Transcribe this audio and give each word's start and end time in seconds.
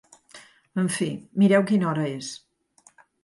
En 0.83 0.87
fi, 0.95 1.09
mireu 1.43 1.67
quina 1.73 1.89
hora 1.91 2.07
és. 2.17 2.31